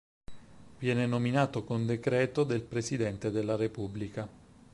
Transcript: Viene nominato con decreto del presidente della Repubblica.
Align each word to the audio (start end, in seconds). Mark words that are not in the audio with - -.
Viene 0.79 1.05
nominato 1.05 1.63
con 1.63 1.85
decreto 1.85 2.43
del 2.43 2.63
presidente 2.63 3.29
della 3.29 3.55
Repubblica. 3.55 4.27